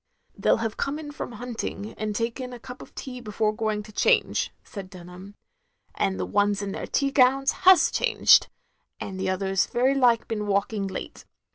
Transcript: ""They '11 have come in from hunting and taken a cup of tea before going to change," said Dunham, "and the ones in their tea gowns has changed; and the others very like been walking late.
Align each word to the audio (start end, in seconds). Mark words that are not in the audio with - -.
""They 0.35 0.49
'11 0.49 0.63
have 0.63 0.77
come 0.77 0.97
in 0.97 1.11
from 1.11 1.33
hunting 1.33 1.93
and 1.93 2.15
taken 2.15 2.53
a 2.53 2.59
cup 2.59 2.81
of 2.81 2.95
tea 2.95 3.19
before 3.21 3.53
going 3.53 3.83
to 3.83 3.91
change," 3.91 4.51
said 4.63 4.89
Dunham, 4.89 5.35
"and 5.93 6.19
the 6.19 6.25
ones 6.25 6.63
in 6.63 6.71
their 6.71 6.87
tea 6.87 7.11
gowns 7.11 7.51
has 7.69 7.91
changed; 7.91 8.47
and 8.99 9.19
the 9.19 9.29
others 9.29 9.67
very 9.67 9.93
like 9.93 10.27
been 10.27 10.47
walking 10.47 10.87
late. 10.87 11.25